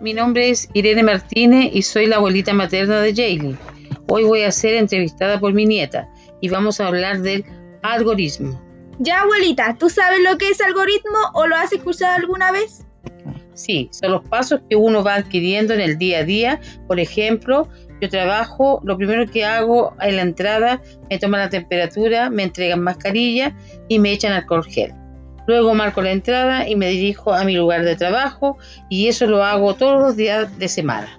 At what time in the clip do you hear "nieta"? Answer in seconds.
5.64-6.08